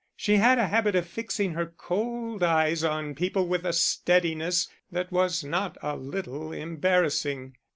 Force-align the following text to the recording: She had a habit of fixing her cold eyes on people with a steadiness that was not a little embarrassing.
She 0.15 0.37
had 0.37 0.57
a 0.57 0.67
habit 0.69 0.95
of 0.95 1.07
fixing 1.07 1.53
her 1.53 1.67
cold 1.67 2.41
eyes 2.41 2.83
on 2.83 3.13
people 3.13 3.47
with 3.47 3.63
a 3.67 3.71
steadiness 3.71 4.67
that 4.91 5.11
was 5.11 5.43
not 5.43 5.77
a 5.83 5.95
little 5.95 6.51
embarrassing. 6.51 7.55